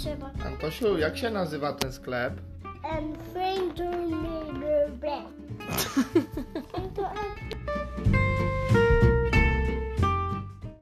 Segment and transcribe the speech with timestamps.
[0.00, 0.30] trzeba.
[0.46, 2.34] Antosiu, jak się nazywa ten sklep?
[2.64, 3.74] Um, Frank